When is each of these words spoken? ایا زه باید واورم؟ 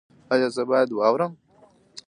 ایا 0.33 0.47
زه 0.55 0.63
باید 0.69 0.89
واورم؟ 0.93 1.33